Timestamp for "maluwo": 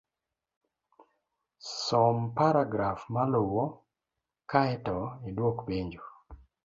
3.17-3.65